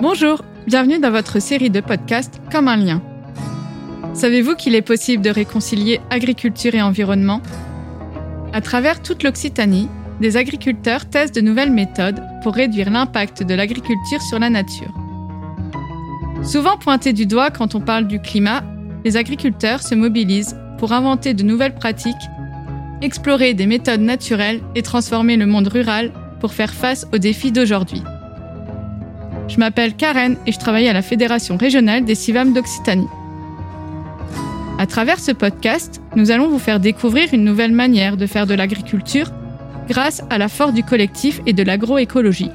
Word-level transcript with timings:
Bonjour, 0.00 0.44
bienvenue 0.68 1.00
dans 1.00 1.10
votre 1.10 1.40
série 1.40 1.70
de 1.70 1.80
podcasts 1.80 2.40
Comme 2.52 2.68
un 2.68 2.76
lien. 2.76 3.02
Savez-vous 4.14 4.54
qu'il 4.54 4.76
est 4.76 4.82
possible 4.82 5.24
de 5.24 5.30
réconcilier 5.30 6.00
agriculture 6.08 6.76
et 6.76 6.82
environnement? 6.82 7.42
À 8.52 8.60
travers 8.60 9.02
toute 9.02 9.24
l'Occitanie, 9.24 9.88
des 10.20 10.36
agriculteurs 10.36 11.10
testent 11.10 11.34
de 11.34 11.40
nouvelles 11.40 11.72
méthodes 11.72 12.22
pour 12.44 12.54
réduire 12.54 12.90
l'impact 12.90 13.42
de 13.42 13.54
l'agriculture 13.54 14.22
sur 14.22 14.38
la 14.38 14.50
nature. 14.50 14.94
Souvent 16.44 16.76
pointés 16.76 17.12
du 17.12 17.26
doigt 17.26 17.50
quand 17.50 17.74
on 17.74 17.80
parle 17.80 18.06
du 18.06 18.20
climat, 18.20 18.62
les 19.04 19.16
agriculteurs 19.16 19.82
se 19.82 19.96
mobilisent 19.96 20.56
pour 20.78 20.92
inventer 20.92 21.34
de 21.34 21.42
nouvelles 21.42 21.74
pratiques, 21.74 22.14
explorer 23.02 23.52
des 23.52 23.66
méthodes 23.66 24.02
naturelles 24.02 24.60
et 24.76 24.82
transformer 24.82 25.36
le 25.36 25.46
monde 25.46 25.66
rural 25.66 26.12
pour 26.38 26.52
faire 26.52 26.72
face 26.72 27.04
aux 27.12 27.18
défis 27.18 27.50
d'aujourd'hui. 27.50 28.04
Je 29.48 29.58
m'appelle 29.58 29.94
Karen 29.94 30.36
et 30.46 30.52
je 30.52 30.58
travaille 30.58 30.88
à 30.88 30.92
la 30.92 31.02
Fédération 31.02 31.56
régionale 31.56 32.04
des 32.04 32.14
CIVAM 32.14 32.52
d'Occitanie. 32.52 33.08
À 34.78 34.86
travers 34.86 35.18
ce 35.18 35.32
podcast, 35.32 36.00
nous 36.14 36.30
allons 36.30 36.48
vous 36.48 36.58
faire 36.58 36.78
découvrir 36.78 37.32
une 37.32 37.44
nouvelle 37.44 37.72
manière 37.72 38.16
de 38.16 38.26
faire 38.26 38.46
de 38.46 38.54
l'agriculture 38.54 39.32
grâce 39.88 40.22
à 40.30 40.38
la 40.38 40.48
force 40.48 40.74
du 40.74 40.84
collectif 40.84 41.40
et 41.46 41.54
de 41.54 41.62
l'agroécologie. 41.62 42.50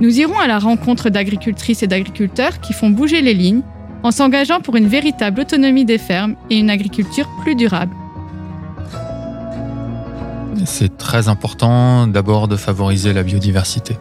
Nous 0.00 0.18
irons 0.18 0.38
à 0.38 0.46
la 0.46 0.58
rencontre 0.58 1.10
d'agricultrices 1.10 1.82
et 1.82 1.88
d'agriculteurs 1.88 2.60
qui 2.60 2.72
font 2.72 2.90
bouger 2.90 3.20
les 3.20 3.34
lignes 3.34 3.62
en 4.02 4.12
s'engageant 4.12 4.60
pour 4.60 4.76
une 4.76 4.86
véritable 4.86 5.40
autonomie 5.40 5.84
des 5.84 5.98
fermes 5.98 6.36
et 6.50 6.58
une 6.58 6.70
agriculture 6.70 7.28
plus 7.42 7.54
durable. 7.54 7.94
C'est 10.64 10.96
très 10.96 11.28
important 11.28 12.06
d'abord 12.06 12.46
de 12.46 12.56
favoriser 12.56 13.12
la 13.12 13.24
biodiversité. 13.24 13.96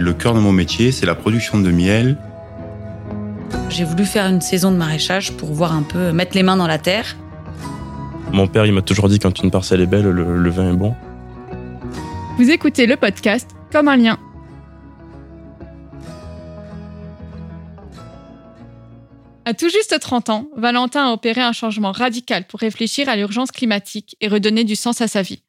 Le 0.00 0.14
cœur 0.14 0.32
de 0.32 0.40
mon 0.40 0.50
métier, 0.50 0.92
c'est 0.92 1.04
la 1.04 1.14
production 1.14 1.60
de 1.60 1.70
miel. 1.70 2.16
J'ai 3.68 3.84
voulu 3.84 4.06
faire 4.06 4.26
une 4.28 4.40
saison 4.40 4.72
de 4.72 4.78
maraîchage 4.78 5.32
pour 5.32 5.52
voir 5.52 5.74
un 5.74 5.82
peu 5.82 6.10
mettre 6.10 6.34
les 6.34 6.42
mains 6.42 6.56
dans 6.56 6.66
la 6.66 6.78
terre. 6.78 7.16
Mon 8.32 8.48
père, 8.48 8.64
il 8.64 8.72
m'a 8.72 8.80
toujours 8.80 9.10
dit 9.10 9.18
quand 9.18 9.42
une 9.42 9.50
parcelle 9.50 9.82
est 9.82 9.86
belle, 9.86 10.08
le, 10.08 10.38
le 10.38 10.50
vin 10.50 10.70
est 10.70 10.76
bon. 10.76 10.94
Vous 12.38 12.48
écoutez 12.50 12.86
le 12.86 12.96
podcast 12.96 13.50
Comme 13.70 13.88
un 13.88 13.98
lien. 13.98 14.18
À 19.44 19.52
tout 19.52 19.68
juste 19.68 19.98
30 20.00 20.30
ans, 20.30 20.48
Valentin 20.56 21.08
a 21.08 21.12
opéré 21.12 21.42
un 21.42 21.52
changement 21.52 21.92
radical 21.92 22.46
pour 22.46 22.60
réfléchir 22.60 23.10
à 23.10 23.16
l'urgence 23.16 23.50
climatique 23.50 24.16
et 24.22 24.28
redonner 24.28 24.64
du 24.64 24.76
sens 24.76 25.02
à 25.02 25.08
sa 25.08 25.20
vie. 25.20 25.42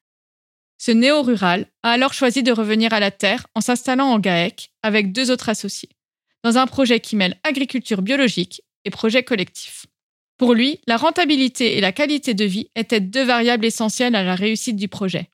Ce 0.84 0.90
néo-rural 0.90 1.68
a 1.84 1.92
alors 1.92 2.12
choisi 2.12 2.42
de 2.42 2.52
revenir 2.52 2.92
à 2.92 3.00
la 3.00 3.12
terre 3.12 3.46
en 3.54 3.62
s'installant 3.62 4.08
en 4.08 4.18
GAEC 4.18 4.72
avec 4.82 5.12
deux 5.12 5.30
autres 5.30 5.50
associés, 5.50 5.92
dans 6.44 6.58
un 6.58 6.66
projet 6.66 7.00
qui 7.00 7.16
mêle 7.16 7.40
agriculture 7.44 8.02
biologique 8.02 8.64
et 8.84 8.90
projet 8.90 9.22
collectif. 9.22 9.86
Pour 10.40 10.56
lui, 10.56 10.80
la 10.88 10.98
rentabilité 10.98 11.78
et 11.78 11.82
la 11.82 11.92
qualité 11.92 12.34
de 12.34 12.46
vie 12.46 12.72
étaient 12.76 13.00
deux 13.00 13.24
variables 13.24 13.66
essentielles 13.66 14.16
à 14.16 14.24
la 14.24 14.34
réussite 14.34 14.76
du 14.76 14.88
projet. 14.88 15.30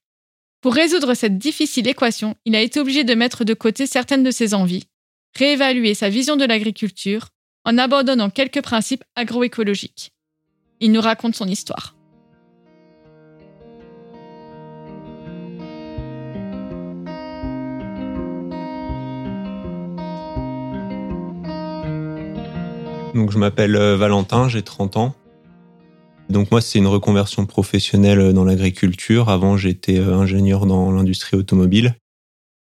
Pour 0.60 0.74
résoudre 0.74 1.14
cette 1.14 1.38
difficile 1.38 1.88
équation, 1.88 2.36
il 2.44 2.54
a 2.54 2.62
été 2.62 2.82
obligé 2.82 3.06
de 3.06 3.16
mettre 3.16 3.46
de 3.46 3.54
côté 3.54 3.88
certaines 3.88 4.24
de 4.24 4.32
ses 4.32 4.54
envies, 4.54 4.90
réévaluer 5.34 5.94
sa 5.94 6.10
vision 6.10 6.36
de 6.36 6.44
l'agriculture 6.44 7.30
en 7.64 7.78
abandonnant 7.78 8.30
quelques 8.30 8.62
principes 8.62 9.06
agroécologiques. 9.16 10.12
Il 10.82 10.92
nous 10.92 11.00
raconte 11.00 11.38
son 11.38 11.48
histoire. 11.48 11.97
Donc 23.18 23.32
je 23.32 23.40
m'appelle 23.40 23.76
euh, 23.76 23.98
Valentin, 23.98 24.48
j'ai 24.48 24.62
30 24.62 24.98
ans. 24.98 25.16
Donc 26.30 26.52
moi 26.52 26.62
c'est 26.62 26.78
une 26.78 26.86
reconversion 26.86 27.48
professionnelle 27.48 28.20
euh, 28.20 28.32
dans 28.32 28.46
l'agriculture. 28.46 29.30
Avant 29.30 29.58
j'étais 29.58 29.98
euh, 29.98 30.14
ingénieur 30.14 30.68
dans 30.68 30.92
l'industrie 30.92 31.36
automobile 31.36 31.96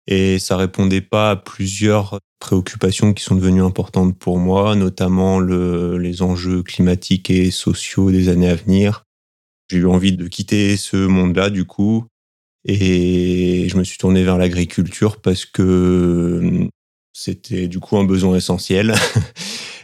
et 0.09 0.41
ça 0.41 0.57
répondait 0.57 1.03
pas 1.03 1.31
à 1.31 1.37
plusieurs 1.37 2.19
préoccupations 2.41 3.15
qui 3.15 3.23
sont 3.23 3.37
devenues 3.37 3.63
importantes 3.63 4.19
pour 4.19 4.39
moi, 4.39 4.75
notamment 4.75 5.39
le, 5.39 5.99
les 5.99 6.21
enjeux 6.21 6.65
climatiques 6.65 7.31
et 7.31 7.53
sociaux 7.53 8.11
des 8.11 8.29
années 8.29 8.49
à 8.49 8.57
venir. 8.57 9.05
J'ai 9.71 9.79
eu 9.79 9.87
envie 9.87 10.17
de 10.17 10.27
quitter 10.27 10.77
ce 10.77 10.97
monde-là 10.97 11.51
du 11.51 11.65
coup 11.65 12.07
et 12.65 13.69
je 13.69 13.77
me 13.77 13.85
suis 13.85 13.99
tourné 13.99 14.25
vers 14.25 14.37
l'agriculture 14.37 15.21
parce 15.21 15.45
que 15.45 16.69
c'était 17.13 17.69
du 17.69 17.79
coup 17.79 17.97
un 17.99 18.05
besoin 18.05 18.35
essentiel 18.35 18.95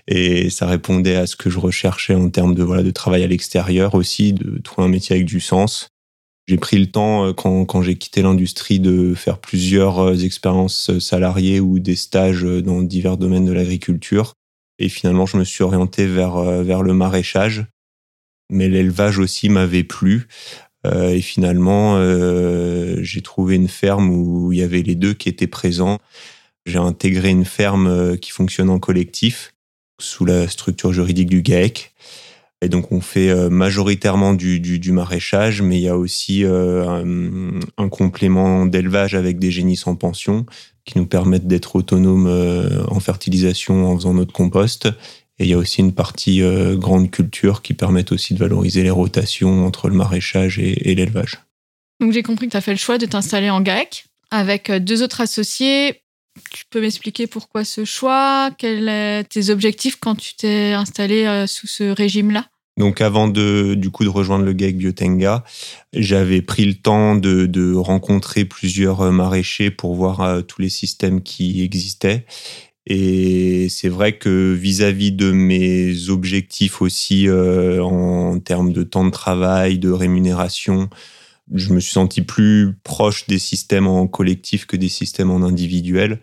et 0.09 0.51
ça 0.51 0.67
répondait 0.67 1.17
à 1.17 1.27
ce 1.27 1.37
que 1.37 1.51
je 1.51 1.59
recherchais 1.59 2.15
en 2.15 2.31
termes 2.31 2.55
de 2.55 2.63
voilà 2.63 2.83
de 2.83 2.91
travail 2.91 3.25
à 3.25 3.27
l'extérieur 3.27 3.95
aussi, 3.95 4.33
de 4.33 4.59
trouver 4.59 4.87
un 4.87 4.91
métier 4.91 5.17
avec 5.17 5.27
du 5.27 5.41
sens. 5.41 5.91
J'ai 6.49 6.59
pris 6.59 6.79
le 6.79 6.87
temps, 6.87 7.27
euh, 7.27 7.33
quand, 7.33 7.65
quand 7.65 7.83
j'ai 7.83 7.97
quitté 7.97 8.23
l'industrie, 8.23 8.79
de 8.79 9.15
faire 9.15 9.39
plusieurs 9.39 9.99
euh, 9.99 10.15
expériences 10.15 10.91
euh, 10.91 11.01
salariées 11.01 11.59
ou 11.59 11.81
des 11.81 11.97
stages 11.97 12.43
dans 12.45 12.83
divers 12.83 13.17
domaines 13.17 13.47
de 13.47 13.53
l'agriculture. 13.53 14.35
Et 14.79 14.89
finalement, 14.89 15.27
je 15.27 15.39
me 15.39 15.45
suis 15.45 15.65
orienté 15.65 16.07
vers, 16.07 16.39
vers 16.63 16.83
le 16.83 16.93
maraîchage. 16.93 17.65
Mais 18.51 18.69
l'élevage 18.69 19.19
aussi 19.19 19.49
m'avait 19.49 19.85
plu. 19.85 20.29
et 20.85 21.23
finalement, 21.23 21.99
j'ai 23.03 23.23
trouvé 23.23 23.57
une 23.57 23.69
ferme 23.69 24.11
où 24.11 24.53
il 24.53 24.59
y 24.59 24.63
avait 24.63 24.83
les 24.83 24.95
deux 24.95 25.15
qui 25.15 25.31
étaient 25.31 25.47
présents. 25.47 25.99
J'ai 26.67 26.79
intégré 26.79 27.31
une 27.31 27.47
ferme 27.47 28.19
qui 28.19 28.33
fonctionne 28.33 28.69
en 28.69 28.79
collectif 28.79 29.56
sous 29.99 30.25
la 30.25 30.49
structure 30.49 30.93
juridique 30.93 31.29
du 31.29 31.43
GAEC. 31.43 31.93
Et 32.63 32.69
donc 32.69 32.91
on 32.91 33.01
fait 33.01 33.29
euh, 33.29 33.51
majoritairement 33.51 34.33
du, 34.33 34.61
du, 34.61 34.79
du 34.79 34.93
maraîchage, 34.93 35.61
mais 35.61 35.77
il 35.77 35.83
y 35.83 35.89
a 35.89 35.97
aussi 35.97 36.43
euh, 36.45 37.61
un, 37.77 37.89
complément 37.89 38.65
d'élevage 38.65 39.15
avec 39.15 39.39
des 39.39 39.51
génisses 39.51 39.87
en 39.87 39.95
pension 39.95 40.47
qui 40.85 40.99
nous 40.99 41.07
permettent 41.07 41.47
d'être 41.47 41.77
autonomes 41.77 42.27
euh, 42.29 42.85
en 42.89 43.01
fertilisation 43.01 43.91
en 43.91 43.97
faisant 43.97 44.15
notre 44.15 44.33
compost. 44.33 44.87
Et 45.39 45.45
il 45.45 45.51
y 45.51 45.53
a 45.53 45.59
aussi 45.59 45.83
une 45.83 45.93
partie 45.93 46.41
grande 46.77 47.11
culture 47.11 47.61
qui 47.61 47.75
permet 47.75 48.11
aussi 48.11 48.33
de 48.33 48.39
valoriser 48.39 48.83
les 48.83 48.91
rotations 48.91 49.67
entre 49.67 49.91
le 49.91 49.95
maraîchage 49.95 50.59
et, 50.59 50.91
et 50.91 50.95
l'élevage. 50.95 51.41
Donc 52.01 52.13
j'ai 52.13 52.23
compris 52.23 52.47
que 52.47 52.53
tu 52.53 52.57
as 52.57 52.63
fait 52.63 52.71
le 52.73 52.79
choix 52.79 52.97
de 52.97 53.05
t'installer 53.05 53.51
en 53.51 53.61
GAEC 53.61 54.07
avec 54.31 54.73
deux 54.73 55.03
autres 55.03 55.21
associés. 55.21 56.01
Tu 56.51 56.65
peux 56.71 56.81
m'expliquer 56.81 57.27
pourquoi 57.27 57.65
ce 57.65 57.85
choix? 57.85 58.51
Quels 58.59 58.89
sont 58.89 59.29
tes 59.29 59.51
objectifs 59.51 59.97
quand 59.97 60.15
tu 60.15 60.35
t'es 60.35 60.73
installé 60.73 61.45
sous 61.47 61.67
ce 61.67 61.85
régime-là? 61.85 62.47
Donc 62.77 63.01
avant 63.01 63.27
de 63.27 63.75
du 63.75 63.91
coup 63.91 64.05
de 64.05 64.11
rejoindre 64.11 64.45
le 64.45 64.53
GAEC 64.53 64.77
Biotenga, 64.77 65.45
j'avais 65.95 66.43
pris 66.43 66.67
le 66.67 66.75
temps 66.75 67.15
de, 67.15 67.47
de, 67.47 67.75
rencontrer 67.75 68.45
plusieurs 68.45 69.11
maraîchers 69.13 69.71
pour 69.71 69.95
voir 69.95 70.21
euh, 70.21 70.43
tous 70.43 70.61
les 70.61 70.69
systèmes 70.69 71.23
qui 71.23 71.63
existaient. 71.63 72.27
Et 72.87 73.69
c'est 73.71 73.89
vrai 73.89 74.19
que 74.19 74.53
vis-à-vis 74.53 75.11
-vis 75.11 75.17
de 75.17 75.33
mes 75.33 76.09
objectifs 76.11 76.83
aussi 76.83 77.29
euh, 77.29 77.83
en 77.83 78.39
termes 78.41 78.73
de 78.73 78.83
temps 78.83 79.05
de 79.05 79.11
travail, 79.11 79.79
de 79.79 79.91
rémunération, 79.91 80.91
je 81.55 81.73
me 81.73 81.81
suis 81.81 81.93
senti 81.93 82.23
plus 82.23 82.77
proche 82.83 83.27
des 83.27 83.39
systèmes 83.39 83.87
en 83.87 84.07
collectif 84.07 84.67
que 84.67 84.77
des 84.77 84.89
systèmes 84.89 85.31
en 85.31 85.43
individuel. 85.43 86.21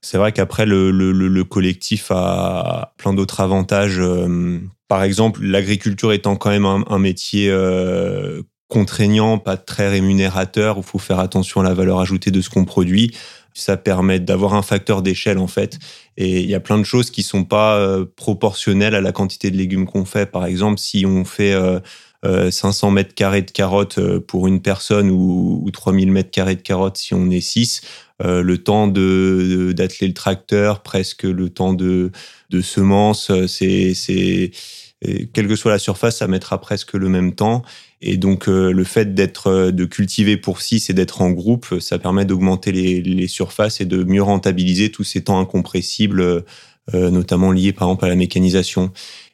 C'est 0.00 0.18
vrai 0.18 0.32
qu'après, 0.32 0.66
le, 0.66 0.90
le, 0.90 1.12
le, 1.12 1.44
collectif 1.44 2.10
a 2.10 2.92
plein 2.96 3.14
d'autres 3.14 3.40
avantages. 3.40 4.00
Euh, 4.00 4.58
par 4.88 5.04
exemple, 5.04 5.44
l'agriculture 5.44 6.12
étant 6.12 6.34
quand 6.36 6.50
même 6.50 6.66
un, 6.66 6.98
métier 6.98 7.48
euh, 7.50 8.42
contraignant, 8.68 9.38
pas 9.38 9.56
très 9.56 9.88
rémunérateur, 9.88 10.78
où 10.78 10.80
il 10.80 10.86
faut 10.86 10.98
faire 10.98 11.20
attention 11.20 11.60
à 11.60 11.64
la 11.64 11.72
valeur 11.72 12.00
ajoutée 12.00 12.32
de 12.32 12.40
ce 12.40 12.50
qu'on 12.50 12.64
produit. 12.64 13.14
Ça 13.54 13.76
permet 13.76 14.18
d'avoir 14.18 14.54
un 14.54 14.62
facteur 14.62 15.02
d'échelle 15.02 15.38
en 15.38 15.46
fait. 15.46 15.78
Et 16.16 16.40
il 16.40 16.50
y 16.50 16.54
a 16.54 16.60
plein 16.60 16.78
de 16.78 16.84
choses 16.84 17.10
qui 17.10 17.22
sont 17.22 17.44
pas 17.44 17.76
euh, 17.76 18.04
proportionnelles 18.16 18.94
à 18.94 19.00
la 19.00 19.12
quantité 19.12 19.50
de 19.50 19.56
légumes 19.56 19.86
qu'on 19.86 20.04
fait. 20.04 20.26
Par 20.26 20.46
exemple, 20.46 20.80
si 20.80 21.06
on 21.06 21.24
fait 21.24 21.54
500 22.24 22.88
euh, 22.88 22.90
mètres 22.92 23.14
carrés 23.14 23.42
de 23.42 23.50
carottes 23.50 23.98
euh, 23.98 24.20
pour 24.20 24.46
une 24.46 24.62
personne 24.62 25.10
ou, 25.10 25.60
ou 25.64 25.70
3000 25.70 26.12
mètres 26.12 26.30
carrés 26.30 26.54
de 26.54 26.62
carottes 26.62 26.96
si 26.96 27.14
on 27.14 27.30
est 27.30 27.40
6, 27.40 27.82
euh, 28.22 28.42
le 28.42 28.58
temps 28.58 28.86
de 28.86 29.72
d'atteler 29.76 30.06
le 30.06 30.14
tracteur, 30.14 30.82
presque 30.82 31.24
le 31.24 31.48
temps 31.48 31.74
de, 31.74 32.12
de 32.50 32.60
semences, 32.60 33.32
c'est 33.46 33.94
c'est 33.94 34.52
quelle 35.32 35.48
que 35.48 35.56
soit 35.56 35.72
la 35.72 35.80
surface, 35.80 36.18
ça 36.18 36.28
mettra 36.28 36.60
presque 36.60 36.92
le 36.92 37.08
même 37.08 37.34
temps. 37.34 37.62
Et 38.02 38.16
donc 38.16 38.46
le 38.46 38.84
fait 38.84 39.14
d'être 39.14 39.72
de 39.72 39.84
cultiver 39.84 40.36
pour 40.36 40.60
6 40.60 40.90
et 40.90 40.92
d'être 40.92 41.22
en 41.22 41.30
groupe, 41.30 41.80
ça 41.80 41.98
permet 41.98 42.24
d'augmenter 42.24 42.70
les, 42.70 43.02
les, 43.02 43.26
surfaces 43.26 43.80
et 43.80 43.84
de 43.84 44.04
mieux 44.04 44.22
rentabiliser 44.22 44.92
tous 44.92 45.02
ces 45.02 45.24
temps 45.24 45.40
incompressibles, 45.40 46.44
notamment 46.92 47.50
liés 47.50 47.72
par 47.72 47.88
exemple 47.88 48.04
à 48.04 48.08
la 48.08 48.16
mécanisation. 48.16 48.92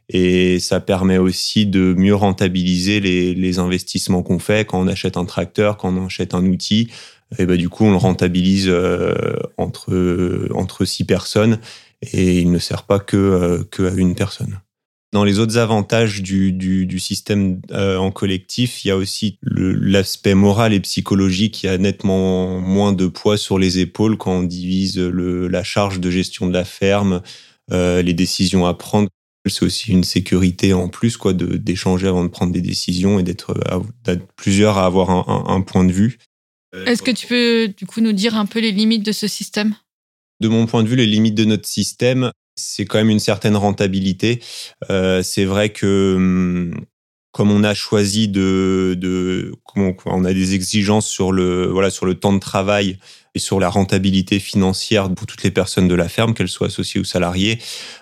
Et 0.08 0.58
ça 0.58 0.80
permet 0.80 1.18
aussi 1.18 1.66
de 1.66 1.94
mieux 1.96 2.14
rentabiliser 2.14 3.00
les, 3.00 3.34
les 3.34 3.58
investissements 3.58 4.22
qu'on 4.22 4.38
fait 4.38 4.66
quand 4.66 4.80
on 4.80 4.88
achète 4.88 5.16
un 5.16 5.24
tracteur, 5.24 5.76
quand 5.76 5.94
on 5.94 6.06
achète 6.06 6.34
un 6.34 6.46
outil. 6.46 6.90
Et 7.38 7.44
bah, 7.44 7.56
du 7.56 7.68
coup, 7.68 7.84
on 7.84 7.90
le 7.90 7.96
rentabilise 7.96 8.72
entre, 9.58 10.48
entre 10.54 10.84
six 10.86 11.04
personnes 11.04 11.58
et 12.00 12.40
il 12.40 12.50
ne 12.50 12.58
sert 12.58 12.84
pas 12.84 13.00
que, 13.00 13.66
que 13.70 13.82
à 13.82 13.94
une 13.94 14.14
personne. 14.14 14.60
Dans 15.12 15.24
les 15.24 15.38
autres 15.38 15.56
avantages 15.56 16.20
du, 16.22 16.52
du, 16.52 16.84
du 16.84 16.98
système 16.98 17.62
euh, 17.70 17.96
en 17.96 18.10
collectif, 18.10 18.84
il 18.84 18.88
y 18.88 18.90
a 18.90 18.96
aussi 18.96 19.38
l'aspect 19.42 20.34
moral 20.34 20.74
et 20.74 20.80
psychologique 20.80 21.54
qui 21.54 21.68
a 21.68 21.78
nettement 21.78 22.60
moins 22.60 22.92
de 22.92 23.06
poids 23.06 23.38
sur 23.38 23.58
les 23.58 23.78
épaules 23.78 24.18
quand 24.18 24.32
on 24.32 24.42
divise 24.42 24.98
le, 24.98 25.48
la 25.48 25.64
charge 25.64 25.98
de 25.98 26.10
gestion 26.10 26.46
de 26.46 26.52
la 26.52 26.66
ferme, 26.66 27.22
euh, 27.72 28.02
les 28.02 28.12
décisions 28.12 28.66
à 28.66 28.74
prendre. 28.74 29.08
C'est 29.48 29.64
aussi 29.64 29.90
une 29.90 30.04
sécurité 30.04 30.72
en 30.72 30.88
plus 30.88 31.16
quoi 31.16 31.32
d'échanger 31.32 32.08
avant 32.08 32.24
de 32.24 32.28
prendre 32.28 32.52
des 32.52 32.60
décisions 32.60 33.18
et 33.18 33.22
d'être 33.22 33.54
plusieurs 34.36 34.78
à 34.78 34.86
avoir 34.86 35.10
un, 35.10 35.44
un, 35.48 35.60
point 35.60 35.84
de 35.84 35.92
vue. 35.92 36.18
Est-ce 36.86 37.02
que 37.02 37.10
tu 37.10 37.26
peux 37.26 37.68
du 37.68 37.86
coup 37.86 38.00
nous 38.00 38.12
dire 38.12 38.36
un 38.36 38.46
peu 38.46 38.60
les 38.60 38.72
limites 38.72 39.04
de 39.04 39.12
ce 39.12 39.26
système? 39.26 39.74
De 40.40 40.48
mon 40.48 40.66
point 40.66 40.82
de 40.82 40.88
vue, 40.88 40.96
les 40.96 41.06
limites 41.06 41.34
de 41.34 41.44
notre 41.44 41.66
système, 41.66 42.30
c'est 42.54 42.84
quand 42.84 42.98
même 42.98 43.10
une 43.10 43.18
certaine 43.18 43.56
rentabilité. 43.56 44.40
Euh, 44.90 45.22
c'est 45.22 45.44
vrai 45.44 45.70
que 45.70 46.14
hum, 46.16 46.84
comme 47.32 47.50
on 47.50 47.64
a 47.64 47.74
choisi 47.74 48.28
de, 48.28 48.96
de 48.98 49.52
on 49.76 50.24
a 50.24 50.32
des 50.32 50.54
exigences 50.54 51.06
sur 51.06 51.30
le 51.30 51.66
voilà 51.66 51.90
sur 51.90 52.06
le 52.06 52.14
temps 52.14 52.32
de 52.32 52.40
travail 52.40 52.98
sur 53.38 53.60
la 53.60 53.68
rentabilité 53.68 54.38
financière 54.38 55.12
pour 55.12 55.26
toutes 55.26 55.42
les 55.42 55.50
personnes 55.50 55.88
de 55.88 55.94
la 55.94 56.08
ferme, 56.08 56.34
qu'elles 56.34 56.48
soient 56.48 56.68
associées 56.68 57.00
ou 57.00 57.04
salariées, 57.04 57.58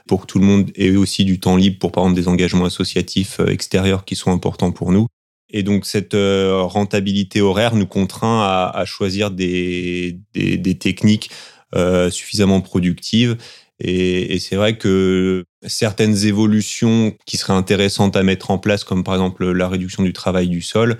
pour 0.07 0.23
que 0.23 0.27
tout 0.27 0.39
le 0.39 0.47
monde 0.47 0.71
ait 0.75 0.97
aussi 0.97 1.25
du 1.25 1.41
temps 1.41 1.57
libre 1.57 1.79
pour 1.79 1.93
par 1.93 2.05
exemple 2.05 2.21
des 2.21 2.29
engagements 2.29 2.65
associatifs 2.65 3.41
euh, 3.41 3.49
extérieurs 3.49 4.05
qui 4.05 4.17
sont 4.17 4.33
importants 4.33 4.73
pour 4.73 4.93
nous. 4.93 5.07
Et 5.51 5.63
donc 5.63 5.87
cette 5.87 6.15
euh, 6.15 6.63
rentabilité 6.63 7.41
horaire 7.41 7.77
nous 7.77 7.87
contraint 7.87 8.43
à, 8.43 8.85
choisir 8.85 9.31
des, 9.31 10.19
des, 10.35 10.79
techniques 10.79 11.31
euh, 11.75 12.11
suffisamment 12.11 12.61
productives 12.61 13.37
et, 13.79 14.35
et 14.35 14.39
c'est 14.39 14.57
vrai 14.57 14.79
que 14.79 15.45
certaines 15.67 16.25
évolutions 16.25 17.17
qui 17.27 17.37
seraient 17.37 17.53
intéressantes 17.53 18.17
à 18.17 18.23
mettre 18.23 18.51
en 18.51 18.59
place, 18.59 18.85
comme 18.85 19.05
par 19.05 19.15
exemple 19.15 19.51
la 19.51 19.69
réduction 19.69 20.03
du 20.03 20.13
travail 20.13 20.49
du 20.49 20.63
sol, 20.63 20.99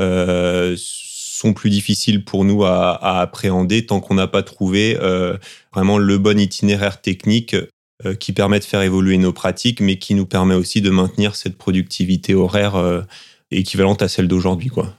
euh, 0.00 0.76
sont 1.38 1.54
plus 1.54 1.70
difficiles 1.70 2.24
pour 2.24 2.44
nous 2.44 2.64
à, 2.64 2.92
à 2.92 3.20
appréhender 3.20 3.86
tant 3.86 4.00
qu'on 4.00 4.14
n'a 4.14 4.26
pas 4.26 4.42
trouvé 4.42 4.96
euh, 5.00 5.36
vraiment 5.72 5.98
le 5.98 6.18
bon 6.18 6.38
itinéraire 6.38 7.00
technique 7.00 7.54
euh, 8.04 8.14
qui 8.14 8.32
permet 8.32 8.58
de 8.58 8.64
faire 8.64 8.82
évoluer 8.82 9.18
nos 9.18 9.32
pratiques, 9.32 9.80
mais 9.80 9.98
qui 9.98 10.14
nous 10.14 10.26
permet 10.26 10.54
aussi 10.54 10.80
de 10.80 10.90
maintenir 10.90 11.34
cette 11.34 11.58
productivité 11.58 12.34
horaire 12.34 12.76
euh, 12.76 13.02
équivalente 13.50 14.02
à 14.02 14.08
celle 14.08 14.28
d'aujourd'hui, 14.28 14.68
quoi. 14.68 14.94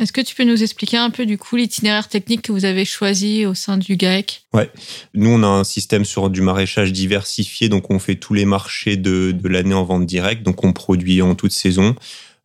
Est-ce 0.00 0.12
que 0.12 0.22
tu 0.22 0.34
peux 0.34 0.44
nous 0.44 0.62
expliquer 0.62 0.96
un 0.96 1.10
peu 1.10 1.26
du 1.26 1.36
coup 1.36 1.56
l'itinéraire 1.56 2.08
technique 2.08 2.42
que 2.42 2.52
vous 2.52 2.64
avez 2.64 2.86
choisi 2.86 3.44
au 3.44 3.52
sein 3.52 3.76
du 3.76 3.96
GAEC? 3.96 4.44
Ouais, 4.54 4.70
nous 5.12 5.28
on 5.28 5.42
a 5.42 5.46
un 5.46 5.64
système 5.64 6.06
sur 6.06 6.30
du 6.30 6.40
maraîchage 6.40 6.92
diversifié, 6.92 7.68
donc 7.68 7.90
on 7.90 7.98
fait 7.98 8.14
tous 8.14 8.32
les 8.32 8.46
marchés 8.46 8.96
de, 8.96 9.32
de 9.32 9.48
l'année 9.48 9.74
en 9.74 9.84
vente 9.84 10.06
directe, 10.06 10.42
donc 10.42 10.64
on 10.64 10.72
produit 10.72 11.20
en 11.20 11.34
toute 11.34 11.52
saison. 11.52 11.94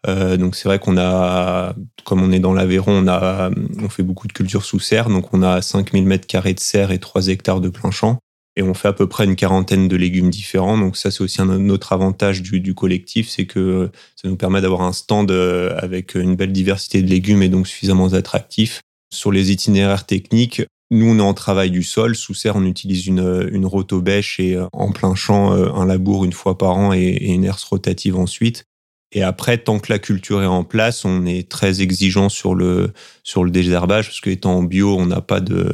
Euh, 0.08 0.38
donc 0.38 0.56
c'est 0.56 0.70
vrai 0.70 0.80
qu'on 0.80 0.98
a, 0.98 1.74
comme 2.06 2.22
on 2.22 2.32
est 2.32 2.40
dans 2.40 2.54
l'Aveyron, 2.54 3.04
on 3.04 3.08
a, 3.08 3.50
on 3.82 3.90
fait 3.90 4.04
beaucoup 4.04 4.28
de 4.28 4.34
cultures 4.34 4.64
sous 4.64 4.80
serre, 4.80 5.10
donc 5.10 5.34
on 5.34 5.42
a 5.42 5.62
5000 5.62 6.06
mètres 6.06 6.28
carrés 6.28 6.54
de 6.54 6.60
serre 6.60 6.92
et 6.92 7.00
3 7.00 7.28
hectares 7.28 7.62
de 7.62 7.70
plein 7.70 7.92
champ 7.92 8.20
et 8.58 8.64
on 8.64 8.74
fait 8.74 8.88
à 8.88 8.94
peu 8.94 9.08
près 9.08 9.26
une 9.26 9.36
quarantaine 9.36 9.88
de 9.88 9.96
légumes 9.96 10.32
différents. 10.32 10.78
Donc 10.80 10.98
ça, 10.98 11.12
c'est 11.12 11.22
aussi 11.22 11.42
un 11.42 11.70
autre 11.70 11.94
avantage 11.94 12.42
du, 12.42 12.60
du 12.60 12.74
collectif, 12.74 13.30
c'est 13.30 13.46
que 13.46 13.92
ça 14.16 14.28
nous 14.28 14.36
permet 14.36 14.62
d'avoir 14.62 14.82
un 14.82 14.94
stand 14.94 15.30
euh, 15.30 15.78
avec 15.78 16.16
une 16.16 16.36
belle 16.36 16.52
diversité 16.52 17.04
de 17.04 17.08
légumes 17.08 17.44
et 17.44 17.50
donc 17.50 17.68
suffisamment 17.68 18.14
attractif. 18.14 18.82
Sur 19.14 19.32
les 19.32 19.52
itinéraires 19.52 20.08
techniques, 20.08 20.64
nous, 20.90 21.06
on 21.08 21.20
est 21.20 21.22
en 21.22 21.36
travail 21.36 21.70
du 21.70 21.84
sol. 21.84 22.16
Sous 22.16 22.34
serre, 22.34 22.56
on 22.56 22.66
utilise 22.66 23.06
une, 23.06 23.48
une 23.52 23.66
rotobêche 23.68 24.40
et 24.40 24.56
euh, 24.56 24.66
en 24.74 24.92
plein 24.92 25.14
champ, 25.14 25.54
euh, 25.54 25.72
un 25.74 25.86
labour 25.86 26.26
une 26.26 26.34
fois 26.34 26.58
par 26.58 26.76
an 26.78 26.94
et, 26.94 27.00
et 27.00 27.34
une 27.34 27.46
herse 27.46 27.64
rotative 27.64 28.18
ensuite. 28.18 28.66
Et 29.12 29.24
après, 29.24 29.58
tant 29.58 29.80
que 29.80 29.92
la 29.92 30.00
culture 30.00 30.44
est 30.44 30.48
en 30.48 30.64
place, 30.64 31.06
on 31.06 31.26
est 31.26 31.50
très 31.50 31.82
exigeant 31.82 32.30
sur 32.30 32.56
le 32.56 32.92
sur 33.24 33.44
le 33.44 33.52
désherbage 33.52 34.08
parce 34.08 34.20
qu'étant 34.20 34.64
bio, 34.64 34.98
on 34.98 35.06
n'a 35.06 35.22
pas 35.22 35.40
de, 35.40 35.72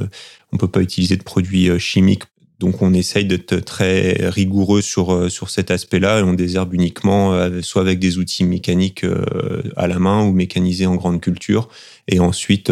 on 0.52 0.58
peut 0.58 0.68
pas 0.68 0.82
utiliser 0.82 1.18
de 1.18 1.24
produits 1.24 1.80
chimiques 1.80 2.24
donc 2.64 2.82
on 2.82 2.94
essaye 2.94 3.26
d'être 3.26 3.58
très 3.58 4.30
rigoureux 4.30 4.82
sur 4.82 5.14
euh, 5.14 5.28
sur 5.28 5.50
cet 5.50 5.70
aspect-là 5.70 6.20
et 6.20 6.24
on 6.24 6.34
désherbe 6.34 6.74
uniquement 6.74 7.34
euh, 7.34 7.62
soit 7.62 7.82
avec 7.82 8.00
des 8.00 8.20
outils 8.20 8.46
mécaniques 8.46 9.04
euh, 9.04 9.62
à 9.76 9.88
la 9.88 10.00
main 10.00 10.24
ou 10.24 10.32
mécanisés 10.32 10.86
en 10.86 10.96
grande 10.96 11.20
culture 11.20 11.68
et 12.08 12.22
ensuite 12.22 12.72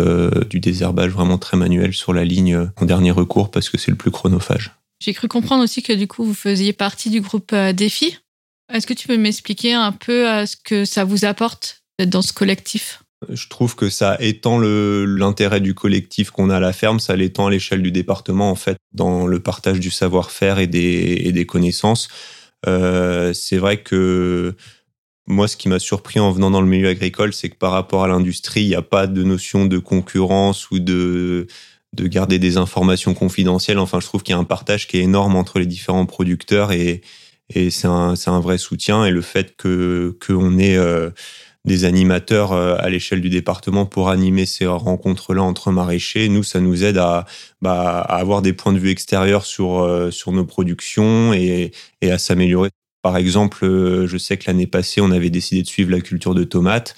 du 0.50 0.62
désherbage 0.62 1.12
vraiment 1.12 1.38
très 1.38 1.58
manuel 1.58 1.94
sur 1.94 2.14
la 2.14 2.24
ligne 2.24 2.70
en 2.78 2.86
dernier 2.86 3.12
recours 3.12 3.52
parce 3.52 3.70
que 3.70 3.78
c'est 3.78 3.92
le 3.92 3.98
plus 3.98 4.12
chronophage. 4.12 4.72
J'ai 5.00 5.14
cru 5.14 5.28
comprendre 5.28 5.64
aussi 5.64 5.84
que 5.84 5.94
du 5.94 6.08
coup 6.08 6.24
vous 6.24 6.34
faisiez 6.34 6.72
partie 6.74 7.10
du 7.10 7.20
groupe 7.20 7.54
Défi. 7.74 8.18
Est-ce 8.74 8.88
que 8.88 8.94
tu 8.94 9.08
peux 9.08 9.18
m'expliquer 9.18 9.74
un 9.74 9.92
peu 9.92 10.46
ce 10.46 10.56
que 10.56 10.86
ça 10.86 11.04
vous 11.04 11.26
apporte 11.26 11.84
d'être 12.00 12.10
dans 12.10 12.22
ce 12.22 12.34
collectif? 12.34 13.04
Je 13.30 13.48
trouve 13.48 13.76
que 13.76 13.90
ça 13.90 14.18
étend 14.20 14.58
l'intérêt 14.60 15.62
du 15.62 15.76
collectif 15.76 16.32
qu'on 16.32 16.50
a 16.50 16.58
à 16.58 16.60
la 16.60 16.74
ferme, 16.74 17.00
ça 17.00 17.16
l'étend 17.16 17.48
à 17.48 17.52
l'échelle 17.52 17.84
du 17.84 17.92
département, 17.92 18.50
en 18.50 18.56
fait, 18.56 18.78
dans 18.94 19.28
le 19.28 19.40
partage 19.40 19.80
du 19.80 19.92
savoir-faire 19.92 20.58
et 20.58 20.66
des, 20.66 21.22
et 21.24 21.32
des 21.32 21.46
connaissances. 21.46 22.08
Euh, 22.68 23.32
c'est 23.34 23.58
vrai 23.58 23.78
que 23.78 24.56
moi, 25.28 25.48
ce 25.48 25.56
qui 25.56 25.70
m'a 25.70 25.78
surpris 25.78 26.20
en 26.20 26.32
venant 26.32 26.50
dans 26.50 26.62
le 26.62 26.68
milieu 26.68 26.90
agricole, 26.90 27.32
c'est 27.32 27.50
que 27.50 27.58
par 27.58 27.74
rapport 27.74 28.04
à 28.04 28.08
l'industrie, 28.08 28.64
il 28.64 28.70
n'y 28.70 28.76
a 28.76 28.82
pas 28.82 29.06
de 29.06 29.24
notion 29.24 29.66
de 29.66 29.78
concurrence 29.78 30.72
ou 30.72 30.80
de, 30.80 31.46
de 31.94 32.08
garder 32.08 32.40
des 32.40 32.58
informations 32.58 33.14
confidentielles. 33.14 33.78
Enfin, 33.78 34.00
je 34.00 34.08
trouve 34.08 34.24
qu'il 34.24 34.34
y 34.34 34.36
a 34.36 34.40
un 34.40 34.46
partage 34.46 34.88
qui 34.88 34.98
est 34.98 35.02
énorme 35.02 35.36
entre 35.36 35.60
les 35.60 35.68
différents 35.68 36.08
producteurs 36.08 36.72
et, 36.72 37.02
et 37.54 37.70
c'est 37.70 37.88
un, 37.88 38.14
un 38.26 38.40
vrai 38.40 38.58
soutien. 38.58 39.06
Et 39.06 39.12
le 39.12 39.22
fait 39.22 39.56
que 39.56 40.18
qu'on 40.26 40.58
ait 40.58 40.78
euh, 40.78 41.10
des 41.66 41.86
animateurs 41.86 42.54
euh, 42.54 42.76
à 42.80 42.90
l'échelle 42.90 43.22
du 43.22 43.30
département 43.30 43.86
pour 43.86 44.10
animer 44.10 44.46
ces 44.46 44.66
rencontres-là 44.66 45.44
entre 45.44 45.72
maraîchers. 45.72 46.30
Nous, 46.30 46.44
ça 46.44 46.60
nous 46.60 46.84
aide 46.84 46.98
à, 46.98 47.26
bah, 47.62 48.00
à 48.02 48.18
avoir 48.18 48.42
des 48.42 48.54
points 48.54 48.74
de 48.74 48.80
vue 48.80 48.90
extérieurs 48.90 49.46
sur, 49.46 49.80
euh, 49.80 50.12
sur 50.12 50.32
nos 50.32 50.46
productions 50.46 51.34
et, 51.34 51.72
et 52.02 52.12
à 52.12 52.18
s'améliorer. 52.18 52.70
Par 53.04 53.18
exemple, 53.18 53.66
je 53.66 54.18
sais 54.18 54.38
que 54.38 54.44
l'année 54.46 54.68
passée, 54.68 55.02
on 55.02 55.10
avait 55.10 55.32
décidé 55.32 55.64
de 55.64 55.68
suivre 55.68 55.90
la 55.90 56.02
culture 56.02 56.36
de 56.36 56.44
tomates. 56.44 56.96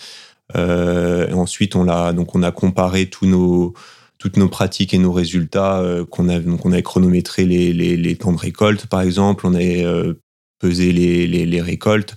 Ensuite, 0.54 1.78
on 1.78 1.88
a 1.88 2.12
donc 2.12 2.36
on 2.36 2.44
a 2.44 2.52
comparé 2.52 3.10
tous 3.10 3.26
nos 3.26 3.74
toutes 4.20 4.36
nos 4.36 4.50
pratiques 4.50 4.94
et 4.94 4.98
nos 4.98 5.14
résultats 5.14 5.82
qu'on 6.10 6.28
a 6.28 6.40
donc 6.40 6.66
on 6.66 6.74
a 6.74 6.82
chronométré 6.82 7.46
les, 7.46 7.72
les, 7.72 7.96
les, 7.96 8.16
temps 8.18 8.34
de 8.34 8.38
récolte 8.38 8.86
par 8.88 9.00
exemple, 9.00 9.48
on 9.48 9.56
a 9.56 10.14
pesé 10.64 10.94
les, 10.94 11.62
récoltes 11.62 12.16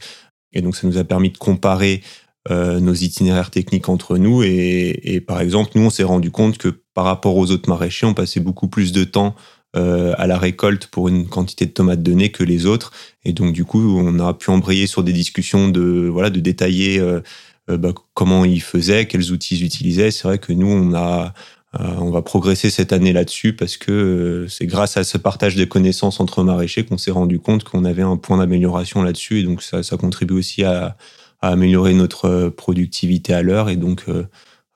et 0.52 0.62
donc 0.62 0.76
ça 0.76 0.86
nous 0.86 0.98
a 0.98 1.04
permis 1.04 1.30
de 1.30 1.36
comparer 1.36 2.00
euh, 2.48 2.78
nos 2.78 2.94
itinéraires 2.94 3.50
techniques 3.50 3.88
entre 3.88 4.18
nous. 4.18 4.44
Et, 4.44 5.20
par 5.26 5.40
exemple, 5.40 5.72
nous, 5.74 5.82
on 5.82 5.90
s'est 5.90 6.04
rendu 6.04 6.30
compte 6.30 6.58
que 6.58 6.68
par 6.94 7.04
rapport 7.04 7.36
aux 7.36 7.50
autres 7.50 7.68
maraîchers, 7.68 8.06
on 8.06 8.14
passait 8.14 8.38
beaucoup 8.38 8.68
plus 8.68 8.92
de 8.92 9.02
temps 9.02 9.34
euh, 9.74 10.14
à 10.16 10.28
la 10.28 10.38
récolte 10.38 10.86
pour 10.86 11.08
une 11.08 11.26
quantité 11.26 11.66
de 11.66 11.72
tomates 11.72 12.04
données 12.04 12.30
que 12.30 12.44
les 12.44 12.66
autres. 12.66 12.92
Et 13.24 13.32
donc, 13.32 13.52
du 13.52 13.64
coup, 13.64 13.98
on 13.98 14.20
a 14.20 14.32
pu 14.32 14.50
embrayer 14.50 14.86
sur 14.86 15.02
des 15.02 15.12
discussions 15.12 15.68
de, 15.68 16.08
voilà, 16.08 16.30
de 16.30 16.38
détailler 16.38 17.00
euh, 17.00 17.20
bah, 17.66 17.92
comment 18.14 18.44
ils 18.44 18.62
faisaient, 18.62 19.06
quels 19.06 19.32
outils 19.32 19.56
ils 19.56 19.64
utilisaient. 19.64 20.12
C'est 20.12 20.28
vrai 20.28 20.38
que 20.38 20.52
nous, 20.52 20.68
on 20.68 20.94
a, 20.94 21.34
on 21.78 22.11
va 22.11 22.23
progresser 22.23 22.71
cette 22.71 22.92
année 22.92 23.12
là-dessus 23.12 23.54
parce 23.54 23.76
que 23.76 23.92
euh, 23.92 24.49
c'est 24.49 24.66
grâce 24.66 24.97
à 24.97 25.04
ce 25.04 25.18
partage 25.18 25.56
de 25.56 25.64
connaissances 25.64 26.21
entre 26.21 26.42
maraîchers 26.42 26.85
qu'on 26.85 26.99
s'est 26.99 27.11
rendu 27.11 27.38
compte 27.40 27.64
qu'on 27.64 27.85
avait 27.85 28.02
un 28.02 28.16
point 28.16 28.38
d'amélioration 28.38 29.02
là-dessus. 29.02 29.40
Et 29.40 29.42
donc, 29.42 29.62
ça, 29.62 29.83
ça 29.83 29.97
contribue 29.97 30.35
aussi 30.35 30.64
à, 30.64 30.97
à 31.40 31.49
améliorer 31.49 31.95
notre 31.95 32.26
euh, 32.26 32.50
productivité 32.50 33.35
à 33.35 33.42
l'heure 33.42 33.68
et 33.68 33.76
donc 33.76 34.04
euh, 34.09 34.26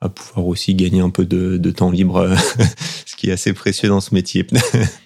à 0.01 0.09
pouvoir 0.09 0.47
aussi 0.47 0.75
gagner 0.75 1.01
un 1.01 1.09
peu 1.09 1.25
de, 1.25 1.57
de 1.57 1.71
temps 1.71 1.91
libre, 1.91 2.35
ce 3.05 3.15
qui 3.15 3.29
est 3.29 3.33
assez 3.33 3.53
précieux 3.53 3.89
dans 3.89 4.01
ce 4.01 4.13
métier. 4.13 4.45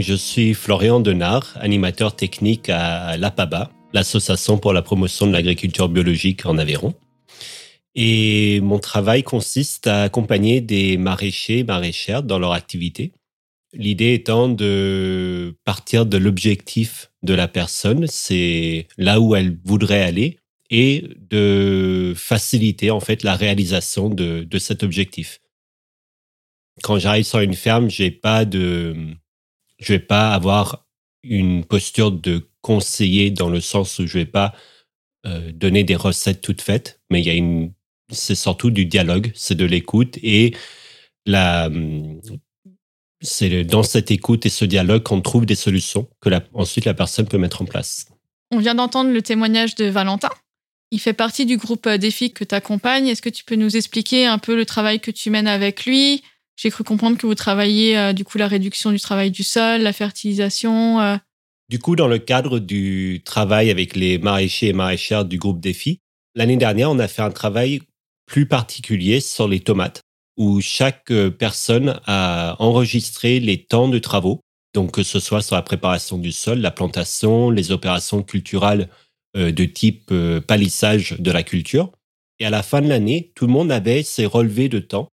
Je 0.00 0.14
suis 0.14 0.54
Florian 0.54 1.00
Denard, 1.00 1.56
animateur 1.60 2.16
technique 2.16 2.68
à 2.68 3.16
l'APABA, 3.16 3.70
l'Association 3.92 4.58
pour 4.58 4.72
la 4.72 4.82
promotion 4.82 5.26
de 5.26 5.32
l'agriculture 5.32 5.88
biologique 5.88 6.44
en 6.44 6.58
Aveyron. 6.58 6.94
Et 7.94 8.60
mon 8.60 8.78
travail 8.78 9.22
consiste 9.22 9.86
à 9.86 10.02
accompagner 10.02 10.60
des 10.60 10.96
maraîchers, 10.96 11.64
maraîchères 11.64 12.22
dans 12.22 12.38
leur 12.38 12.52
activité. 12.52 13.12
L'idée 13.72 14.14
étant 14.14 14.48
de 14.48 15.56
partir 15.64 16.04
de 16.04 16.16
l'objectif 16.16 17.10
de 17.22 17.34
la 17.34 17.48
personne, 17.48 18.06
c'est 18.06 18.88
là 18.98 19.20
où 19.20 19.34
elle 19.34 19.56
voudrait 19.64 20.02
aller, 20.02 20.38
et 20.68 21.04
de 21.30 22.12
faciliter 22.16 22.90
en 22.90 23.00
fait 23.00 23.22
la 23.22 23.36
réalisation 23.36 24.08
de, 24.10 24.44
de 24.44 24.58
cet 24.58 24.82
objectif. 24.82 25.40
Quand 26.82 26.98
j'arrive 26.98 27.24
sur 27.24 27.38
une 27.38 27.54
ferme, 27.54 27.88
j'ai 27.88 28.10
pas 28.10 28.44
de, 28.44 29.16
je 29.78 29.92
vais 29.92 29.98
pas 29.98 30.32
avoir 30.32 30.86
une 31.22 31.64
posture 31.64 32.12
de 32.12 32.48
conseiller 32.60 33.30
dans 33.30 33.50
le 33.50 33.60
sens 33.60 33.98
où 33.98 34.06
je 34.06 34.18
vais 34.18 34.26
pas 34.26 34.54
euh, 35.26 35.50
donner 35.52 35.84
des 35.84 35.96
recettes 35.96 36.40
toutes 36.40 36.62
faites, 36.62 37.00
mais 37.10 37.20
il 37.20 37.26
y 37.26 37.30
a 37.30 37.34
une, 37.34 37.72
c'est 38.10 38.34
surtout 38.34 38.70
du 38.70 38.86
dialogue, 38.86 39.32
c'est 39.34 39.54
de 39.54 39.64
l'écoute 39.64 40.18
et 40.22 40.54
la, 41.26 41.68
c'est 43.20 43.64
dans 43.64 43.82
cette 43.82 44.10
écoute 44.10 44.46
et 44.46 44.50
ce 44.50 44.64
dialogue 44.64 45.02
qu'on 45.02 45.20
trouve 45.20 45.46
des 45.46 45.54
solutions 45.54 46.08
que 46.20 46.30
ensuite 46.54 46.84
la 46.84 46.94
personne 46.94 47.26
peut 47.26 47.38
mettre 47.38 47.62
en 47.62 47.64
place. 47.64 48.06
On 48.52 48.58
vient 48.58 48.74
d'entendre 48.74 49.10
le 49.10 49.22
témoignage 49.22 49.74
de 49.74 49.86
Valentin. 49.86 50.30
Il 50.92 51.00
fait 51.00 51.12
partie 51.12 51.46
du 51.46 51.56
groupe 51.56 51.86
euh, 51.86 51.98
défi 51.98 52.32
que 52.32 52.44
tu 52.44 52.54
accompagnes. 52.54 53.08
Est-ce 53.08 53.22
que 53.22 53.28
tu 53.28 53.44
peux 53.44 53.56
nous 53.56 53.76
expliquer 53.76 54.26
un 54.26 54.38
peu 54.38 54.54
le 54.54 54.64
travail 54.64 55.00
que 55.00 55.10
tu 55.10 55.30
mènes 55.30 55.48
avec 55.48 55.84
lui? 55.84 56.22
J'ai 56.56 56.70
cru 56.70 56.84
comprendre 56.84 57.18
que 57.18 57.26
vous 57.26 57.34
travaillez 57.34 57.98
euh, 57.98 58.12
du 58.12 58.24
coup 58.24 58.38
la 58.38 58.48
réduction 58.48 58.90
du 58.90 59.00
travail 59.00 59.30
du 59.30 59.42
sol, 59.42 59.82
la 59.82 59.92
fertilisation. 59.92 61.00
Euh. 61.00 61.16
Du 61.68 61.78
coup, 61.78 61.96
dans 61.96 62.08
le 62.08 62.18
cadre 62.18 62.58
du 62.58 63.22
travail 63.24 63.70
avec 63.70 63.94
les 63.96 64.18
maraîchers 64.18 64.68
et 64.68 64.72
maraîchères 64.72 65.24
du 65.24 65.38
groupe 65.38 65.60
défi, 65.60 66.00
l'année 66.34 66.56
dernière, 66.56 66.90
on 66.90 66.98
a 66.98 67.08
fait 67.08 67.22
un 67.22 67.30
travail 67.30 67.80
plus 68.26 68.46
particulier 68.46 69.20
sur 69.20 69.48
les 69.48 69.60
tomates, 69.60 70.00
où 70.36 70.60
chaque 70.60 71.12
personne 71.38 72.00
a 72.06 72.56
enregistré 72.58 73.40
les 73.40 73.64
temps 73.64 73.88
de 73.88 73.98
travaux, 73.98 74.40
donc 74.74 74.92
que 74.92 75.02
ce 75.02 75.20
soit 75.20 75.42
sur 75.42 75.56
la 75.56 75.62
préparation 75.62 76.18
du 76.18 76.32
sol, 76.32 76.58
la 76.58 76.70
plantation, 76.70 77.50
les 77.50 77.72
opérations 77.72 78.22
culturelles 78.22 78.88
euh, 79.36 79.52
de 79.52 79.64
type 79.66 80.08
euh, 80.12 80.40
palissage 80.40 81.16
de 81.18 81.30
la 81.30 81.42
culture. 81.42 81.92
Et 82.38 82.46
à 82.46 82.50
la 82.50 82.62
fin 82.62 82.80
de 82.80 82.88
l'année, 82.88 83.32
tout 83.34 83.46
le 83.46 83.52
monde 83.52 83.70
avait 83.70 84.02
ses 84.02 84.24
relevés 84.24 84.68
de 84.68 84.78
temps 84.78 85.08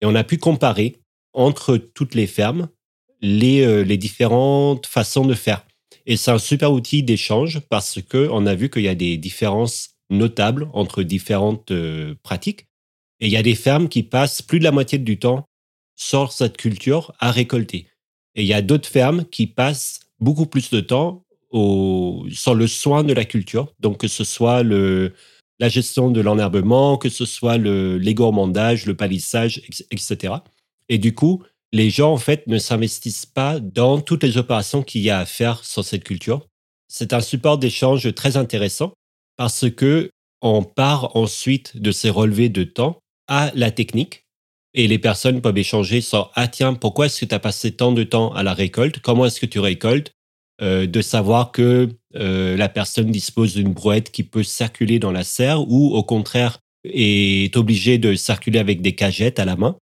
et 0.00 0.06
on 0.06 0.14
a 0.14 0.24
pu 0.24 0.38
comparer 0.38 0.96
entre 1.32 1.76
toutes 1.76 2.14
les 2.14 2.26
fermes 2.26 2.68
les, 3.20 3.62
euh, 3.62 3.82
les 3.82 3.96
différentes 3.96 4.86
façons 4.86 5.24
de 5.24 5.34
faire. 5.34 5.66
Et 6.06 6.16
c'est 6.16 6.30
un 6.30 6.38
super 6.38 6.72
outil 6.72 7.02
d'échange 7.02 7.60
parce 7.68 8.00
que 8.00 8.28
on 8.30 8.46
a 8.46 8.54
vu 8.54 8.70
qu'il 8.70 8.82
y 8.82 8.88
a 8.88 8.94
des 8.94 9.16
différences 9.16 9.90
notables 10.10 10.68
entre 10.72 11.02
différentes 11.02 11.72
pratiques. 12.22 12.66
Et 13.20 13.26
il 13.26 13.32
y 13.32 13.36
a 13.36 13.42
des 13.42 13.54
fermes 13.54 13.88
qui 13.88 14.02
passent 14.02 14.40
plus 14.40 14.58
de 14.58 14.64
la 14.64 14.70
moitié 14.70 14.98
du 14.98 15.18
temps 15.18 15.44
sur 15.96 16.32
cette 16.32 16.56
culture 16.56 17.12
à 17.18 17.30
récolter. 17.30 17.88
Et 18.34 18.42
il 18.42 18.46
y 18.46 18.54
a 18.54 18.62
d'autres 18.62 18.88
fermes 18.88 19.24
qui 19.24 19.46
passent 19.46 20.00
beaucoup 20.20 20.46
plus 20.46 20.70
de 20.70 20.80
temps 20.80 21.24
au, 21.50 22.26
sur 22.30 22.54
le 22.54 22.66
soin 22.66 23.04
de 23.04 23.12
la 23.12 23.24
culture. 23.24 23.74
Donc, 23.80 23.98
que 23.98 24.08
ce 24.08 24.24
soit 24.24 24.62
le, 24.62 25.12
la 25.58 25.68
gestion 25.68 26.10
de 26.10 26.20
l'enherbement, 26.20 26.96
que 26.96 27.08
ce 27.08 27.24
soit 27.24 27.58
le, 27.58 27.98
les 27.98 28.14
le 28.14 28.92
palissage, 28.92 29.62
etc. 29.90 30.34
Et 30.88 30.98
du 30.98 31.14
coup, 31.14 31.42
les 31.72 31.90
gens, 31.90 32.12
en 32.12 32.16
fait, 32.18 32.46
ne 32.46 32.58
s'investissent 32.58 33.26
pas 33.26 33.60
dans 33.60 34.00
toutes 34.00 34.22
les 34.22 34.38
opérations 34.38 34.82
qu'il 34.82 35.02
y 35.02 35.10
a 35.10 35.18
à 35.18 35.26
faire 35.26 35.64
sur 35.64 35.84
cette 35.84 36.04
culture. 36.04 36.46
C'est 36.88 37.12
un 37.12 37.20
support 37.20 37.58
d'échange 37.58 38.14
très 38.14 38.36
intéressant 38.36 38.92
parce 39.36 39.68
que 39.70 40.10
on 40.40 40.62
part 40.62 41.16
ensuite 41.16 41.76
de 41.76 41.90
ces 41.90 42.10
relevés 42.10 42.48
de 42.48 42.64
temps 42.64 43.00
à 43.26 43.50
la 43.54 43.70
technique 43.70 44.24
et 44.74 44.86
les 44.86 44.98
personnes 44.98 45.40
peuvent 45.40 45.58
échanger 45.58 46.00
sur 46.00 46.30
ah 46.34 46.48
tiens 46.48 46.74
pourquoi 46.74 47.06
est-ce 47.06 47.20
que 47.20 47.26
tu 47.26 47.34
as 47.34 47.40
passé 47.40 47.72
tant 47.72 47.92
de 47.92 48.04
temps 48.04 48.32
à 48.32 48.42
la 48.42 48.54
récolte? 48.54 49.00
Comment 49.00 49.26
est-ce 49.26 49.40
que 49.40 49.46
tu 49.46 49.58
récoltes? 49.58 50.12
Euh, 50.60 50.86
de 50.86 51.00
savoir 51.00 51.52
que 51.52 51.88
euh, 52.16 52.56
la 52.56 52.68
personne 52.68 53.10
dispose 53.10 53.54
d'une 53.54 53.72
brouette 53.72 54.10
qui 54.10 54.24
peut 54.24 54.42
circuler 54.42 54.98
dans 54.98 55.12
la 55.12 55.22
serre 55.22 55.68
ou 55.68 55.94
au 55.94 56.02
contraire 56.02 56.58
est 56.84 57.56
obligée 57.56 57.98
de 57.98 58.14
circuler 58.14 58.58
avec 58.58 58.82
des 58.82 58.94
cagettes 58.94 59.38
à 59.38 59.44
la 59.44 59.54
main. 59.54 59.76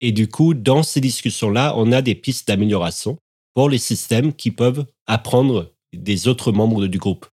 Et 0.00 0.12
du 0.12 0.28
coup, 0.28 0.54
dans 0.54 0.82
ces 0.82 1.00
discussions-là, 1.00 1.74
on 1.76 1.92
a 1.92 2.00
des 2.00 2.14
pistes 2.14 2.48
d'amélioration 2.48 3.18
pour 3.54 3.68
les 3.68 3.78
systèmes 3.78 4.32
qui 4.32 4.50
peuvent 4.50 4.86
apprendre 5.06 5.74
des 5.92 6.28
autres 6.28 6.52
membres 6.52 6.86
du 6.86 6.98
groupe. 6.98 7.26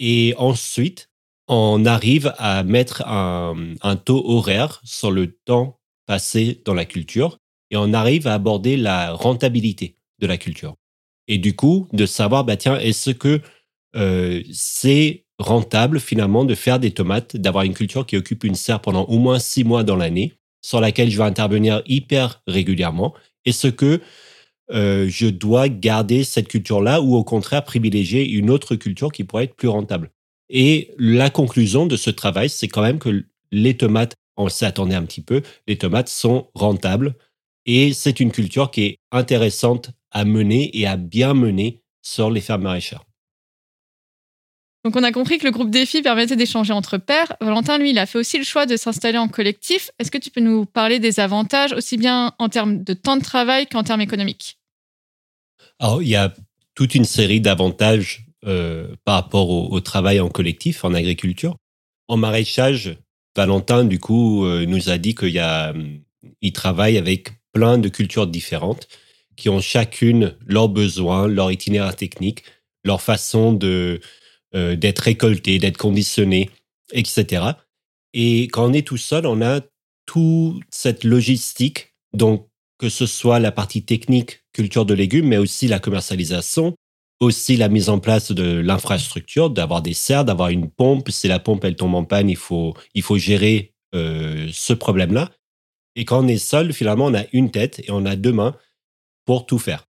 Et 0.00 0.34
ensuite, 0.36 1.10
on 1.46 1.84
arrive 1.84 2.34
à 2.38 2.64
mettre 2.64 3.06
un, 3.06 3.74
un 3.82 3.96
taux 3.96 4.24
horaire 4.26 4.80
sur 4.84 5.10
le 5.10 5.36
temps 5.44 5.78
passé 6.06 6.60
dans 6.64 6.74
la 6.74 6.86
culture 6.86 7.38
et 7.70 7.76
on 7.76 7.92
arrive 7.92 8.26
à 8.26 8.34
aborder 8.34 8.76
la 8.76 9.12
rentabilité 9.12 9.96
de 10.20 10.26
la 10.26 10.38
culture. 10.38 10.74
Et 11.28 11.38
du 11.38 11.54
coup, 11.56 11.88
de 11.92 12.06
savoir, 12.06 12.44
bah 12.44 12.56
tiens, 12.56 12.78
est-ce 12.78 13.10
que 13.10 13.40
euh, 13.96 14.42
c'est 14.52 15.24
rentable 15.38 16.00
finalement 16.00 16.44
de 16.44 16.54
faire 16.54 16.78
des 16.78 16.90
tomates, 16.92 17.36
d'avoir 17.36 17.64
une 17.64 17.74
culture 17.74 18.06
qui 18.06 18.16
occupe 18.16 18.44
une 18.44 18.54
serre 18.54 18.80
pendant 18.80 19.04
au 19.04 19.18
moins 19.18 19.38
six 19.38 19.64
mois 19.64 19.82
dans 19.82 19.96
l'année, 19.96 20.34
sur 20.62 20.80
laquelle 20.80 21.10
je 21.10 21.18
vais 21.18 21.24
intervenir 21.24 21.82
hyper 21.86 22.42
régulièrement? 22.46 23.14
Est-ce 23.44 23.68
que 23.68 24.00
euh, 24.72 25.06
je 25.08 25.26
dois 25.26 25.68
garder 25.68 26.24
cette 26.24 26.48
culture-là 26.48 27.02
ou 27.02 27.16
au 27.16 27.24
contraire 27.24 27.64
privilégier 27.64 28.28
une 28.28 28.50
autre 28.50 28.76
culture 28.76 29.12
qui 29.12 29.24
pourrait 29.24 29.44
être 29.44 29.56
plus 29.56 29.68
rentable? 29.68 30.10
Et 30.50 30.92
la 30.98 31.30
conclusion 31.30 31.86
de 31.86 31.96
ce 31.96 32.10
travail, 32.10 32.48
c'est 32.48 32.68
quand 32.68 32.82
même 32.82 32.98
que 32.98 33.24
les 33.50 33.76
tomates, 33.76 34.14
on 34.36 34.48
s'y 34.48 34.64
attendait 34.64 34.94
un 34.94 35.04
petit 35.04 35.22
peu, 35.22 35.42
les 35.66 35.78
tomates 35.78 36.08
sont 36.08 36.48
rentables 36.54 37.14
et 37.66 37.92
c'est 37.92 38.20
une 38.20 38.30
culture 38.30 38.70
qui 38.70 38.82
est 38.82 38.98
intéressante 39.10 39.90
à 40.14 40.24
mener 40.24 40.70
et 40.78 40.86
à 40.86 40.96
bien 40.96 41.34
mener 41.34 41.82
sur 42.02 42.30
les 42.30 42.40
fermes 42.40 42.62
maraîchères. 42.62 43.04
Donc 44.84 44.96
on 44.96 45.02
a 45.02 45.12
compris 45.12 45.38
que 45.38 45.46
le 45.46 45.50
groupe 45.50 45.70
défi 45.70 46.02
permettait 46.02 46.36
d'échanger 46.36 46.72
entre 46.72 46.98
pairs. 46.98 47.36
Valentin, 47.40 47.78
lui, 47.78 47.90
il 47.90 47.98
a 47.98 48.04
fait 48.04 48.18
aussi 48.18 48.36
le 48.36 48.44
choix 48.44 48.66
de 48.66 48.76
s'installer 48.76 49.16
en 49.16 49.28
collectif. 49.28 49.90
Est-ce 49.98 50.10
que 50.10 50.18
tu 50.18 50.30
peux 50.30 50.42
nous 50.42 50.66
parler 50.66 50.98
des 50.98 51.20
avantages, 51.20 51.72
aussi 51.72 51.96
bien 51.96 52.34
en 52.38 52.50
termes 52.50 52.84
de 52.84 52.92
temps 52.92 53.16
de 53.16 53.22
travail 53.22 53.66
qu'en 53.66 53.82
termes 53.82 54.02
économiques? 54.02 54.58
Alors, 55.78 56.02
il 56.02 56.08
y 56.08 56.16
a 56.16 56.34
toute 56.74 56.94
une 56.94 57.06
série 57.06 57.40
d'avantages 57.40 58.26
euh, 58.44 58.94
par 59.06 59.14
rapport 59.14 59.48
au, 59.48 59.80
travail 59.80 60.20
en 60.20 60.28
collectif 60.28 60.84
en 60.84 60.92
agriculture. 60.92 61.56
En 62.08 62.18
maraîchage, 62.18 62.98
Valentin, 63.34 63.84
du 63.84 63.98
coup, 63.98 64.44
euh, 64.44 64.66
nous 64.66 64.90
a 64.90 64.98
dit 64.98 65.14
qu'il 65.14 65.42
il 66.42 66.52
travaille 66.52 66.98
avec 66.98 67.30
plein 67.52 67.78
de 67.78 67.88
cultures 67.88 68.26
différentes 68.26 68.86
qui 69.36 69.48
ont 69.48 69.60
chacune 69.60 70.34
leurs 70.46 70.68
besoins, 70.68 71.26
leur 71.26 71.50
itinéraire 71.50 71.96
technique, 71.96 72.44
leur 72.84 73.00
façon 73.02 73.52
de 73.52 74.00
euh, 74.54 74.76
d'être 74.76 75.00
récolté, 75.00 75.58
d'être 75.58 75.78
conditionné, 75.78 76.50
etc. 76.92 77.44
Et 78.12 78.44
quand 78.44 78.70
on 78.70 78.72
est 78.72 78.86
tout 78.86 78.96
seul, 78.96 79.26
on 79.26 79.42
a 79.42 79.60
toute 80.06 80.62
cette 80.70 81.04
logistique, 81.04 81.94
donc 82.12 82.48
que 82.78 82.88
ce 82.88 83.06
soit 83.06 83.40
la 83.40 83.52
partie 83.52 83.84
technique, 83.84 84.44
culture 84.52 84.86
de 84.86 84.94
légumes, 84.94 85.28
mais 85.28 85.38
aussi 85.38 85.66
la 85.66 85.78
commercialisation, 85.78 86.74
aussi 87.20 87.56
la 87.56 87.68
mise 87.68 87.88
en 87.88 87.98
place 87.98 88.32
de 88.32 88.58
l'infrastructure, 88.60 89.50
d'avoir 89.50 89.82
des 89.82 89.94
serres, 89.94 90.24
d'avoir 90.24 90.48
une 90.48 90.70
pompe. 90.70 91.10
Si 91.10 91.26
la 91.28 91.38
pompe 91.38 91.64
elle 91.64 91.76
tombe 91.76 91.94
en 91.94 92.04
panne, 92.04 92.30
il 92.30 92.36
faut 92.36 92.74
il 92.94 93.02
faut 93.02 93.18
gérer 93.18 93.72
euh, 93.94 94.48
ce 94.52 94.72
problème-là. 94.72 95.30
Et 95.96 96.04
quand 96.04 96.24
on 96.24 96.28
est 96.28 96.38
seul, 96.38 96.72
finalement, 96.72 97.06
on 97.06 97.14
a 97.14 97.24
une 97.32 97.50
tête 97.50 97.80
et 97.80 97.90
on 97.90 98.04
a 98.04 98.16
deux 98.16 98.32
mains 98.32 98.56
pour 99.24 99.46
tout 99.46 99.58
faire. 99.58 99.86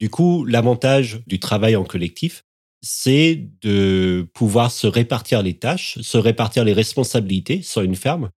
Du 0.00 0.10
coup, 0.10 0.44
l'avantage 0.44 1.20
du 1.26 1.38
travail 1.38 1.76
en 1.76 1.84
collectif, 1.84 2.44
c'est 2.82 3.48
de 3.60 4.28
pouvoir 4.34 4.72
se 4.72 4.86
répartir 4.86 5.42
les 5.42 5.54
tâches, 5.54 6.00
se 6.00 6.18
répartir 6.18 6.64
les 6.64 6.72
responsabilités 6.72 7.62
sur 7.62 7.82
une 7.82 7.94
ferme 7.94 8.30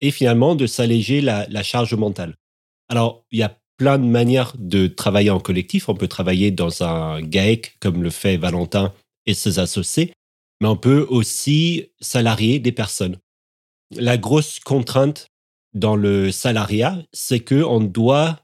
et 0.00 0.10
finalement 0.10 0.54
de 0.54 0.66
s'alléger 0.66 1.20
la, 1.20 1.62
charge 1.62 1.94
mentale. 1.94 2.34
Alors, 2.88 3.24
il 3.30 3.38
y 3.38 3.42
a 3.42 3.56
plein 3.76 3.98
de 3.98 4.04
manières 4.04 4.54
de 4.58 4.88
travailler 4.88 5.30
en 5.30 5.38
collectif. 5.38 5.88
On 5.88 5.94
peut 5.94 6.08
travailler 6.08 6.50
dans 6.50 6.82
un 6.82 7.22
GAEC 7.22 7.76
comme 7.80 8.02
le 8.02 8.10
fait 8.10 8.36
Valentin 8.36 8.92
et 9.26 9.34
ses 9.34 9.60
associés, 9.60 10.12
mais 10.60 10.68
on 10.68 10.76
peut 10.76 11.06
aussi 11.08 11.92
salarier 12.00 12.58
des 12.58 12.72
personnes. 12.72 13.18
La 13.94 14.18
grosse 14.18 14.58
contrainte 14.58 15.28
dans 15.74 15.96
le 15.96 16.32
salariat, 16.32 16.98
c'est 17.12 17.40
qu'on 17.40 17.80
doit 17.80 18.40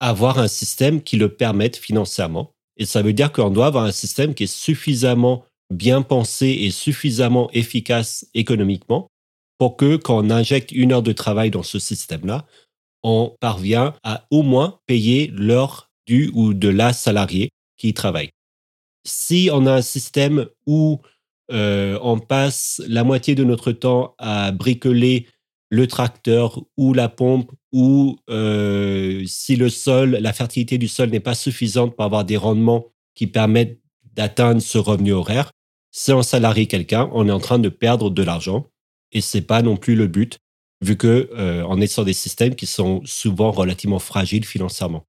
avoir 0.00 0.38
un 0.38 0.48
système 0.48 1.02
qui 1.02 1.16
le 1.16 1.34
permette 1.34 1.76
financièrement. 1.76 2.52
Et 2.76 2.86
ça 2.86 3.02
veut 3.02 3.12
dire 3.12 3.32
qu'on 3.32 3.50
doit 3.50 3.66
avoir 3.66 3.84
un 3.84 3.92
système 3.92 4.34
qui 4.34 4.44
est 4.44 4.54
suffisamment 4.54 5.44
bien 5.70 6.02
pensé 6.02 6.48
et 6.48 6.70
suffisamment 6.70 7.50
efficace 7.52 8.26
économiquement 8.34 9.08
pour 9.58 9.76
que 9.76 9.96
quand 9.96 10.18
on 10.18 10.30
injecte 10.30 10.70
une 10.72 10.92
heure 10.92 11.02
de 11.02 11.12
travail 11.12 11.50
dans 11.50 11.62
ce 11.62 11.78
système-là, 11.78 12.46
on 13.02 13.34
parvient 13.40 13.94
à 14.02 14.26
au 14.30 14.42
moins 14.42 14.78
payer 14.86 15.30
l'heure 15.34 15.90
du 16.06 16.30
ou 16.34 16.54
de 16.54 16.68
la 16.68 16.92
salarié 16.92 17.50
qui 17.78 17.94
travaille. 17.94 18.30
Si 19.06 19.48
on 19.52 19.66
a 19.66 19.72
un 19.72 19.82
système 19.82 20.46
où 20.66 21.00
euh, 21.52 21.98
on 22.02 22.18
passe 22.18 22.82
la 22.88 23.04
moitié 23.04 23.34
de 23.34 23.44
notre 23.44 23.72
temps 23.72 24.14
à 24.18 24.50
bricoler 24.50 25.28
le 25.68 25.86
tracteur 25.86 26.62
ou 26.76 26.92
la 26.94 27.08
pompe 27.08 27.52
ou 27.72 28.18
euh, 28.30 29.24
si 29.26 29.56
le 29.56 29.68
sol, 29.68 30.10
la 30.10 30.32
fertilité 30.32 30.78
du 30.78 30.88
sol 30.88 31.10
n'est 31.10 31.20
pas 31.20 31.34
suffisante 31.34 31.96
pour 31.96 32.04
avoir 32.04 32.24
des 32.24 32.36
rendements 32.36 32.86
qui 33.14 33.26
permettent 33.26 33.80
d'atteindre 34.14 34.60
ce 34.60 34.78
revenu 34.78 35.12
horaire, 35.12 35.50
si 35.90 36.12
on 36.12 36.22
salarie 36.22 36.68
quelqu'un, 36.68 37.10
on 37.12 37.28
est 37.28 37.32
en 37.32 37.40
train 37.40 37.58
de 37.58 37.68
perdre 37.68 38.10
de 38.10 38.22
l'argent 38.22 38.70
et 39.12 39.20
c'est 39.20 39.42
pas 39.42 39.62
non 39.62 39.76
plus 39.76 39.94
le 39.94 40.06
but 40.06 40.38
vu 40.82 40.96
que 40.96 41.30
euh, 41.32 41.64
on 41.68 41.80
est 41.80 41.86
sur 41.86 42.04
des 42.04 42.12
systèmes 42.12 42.54
qui 42.54 42.66
sont 42.66 43.00
souvent 43.04 43.50
relativement 43.50 43.98
fragiles 43.98 44.44
financièrement. 44.44 45.06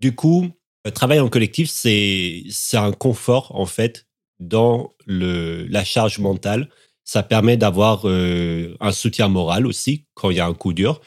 Du 0.00 0.14
coup, 0.14 0.50
Le 0.84 0.92
travail 0.92 1.18
en 1.18 1.28
collectif, 1.28 1.68
c'est 1.68 2.44
c'est 2.48 2.76
un 2.76 2.92
confort 2.92 3.50
en 3.56 3.66
fait 3.66 4.06
dans 4.38 4.94
le 5.04 5.66
la 5.66 5.82
charge 5.82 6.20
mentale. 6.20 6.68
Ça 7.06 7.22
permet 7.22 7.56
d'avoir 7.56 8.02
euh, 8.04 8.76
un 8.80 8.92
soutien 8.92 9.28
moral 9.28 9.66
aussi 9.66 10.04
quand 10.12 10.28
il 10.30 10.36
y 10.36 10.40
a 10.40 10.46
un 10.46 10.52
coup 10.52 10.74
dur 10.74 11.00